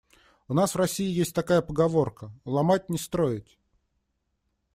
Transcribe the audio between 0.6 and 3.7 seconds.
в России есть такая поговорка: "Ломать— не строить".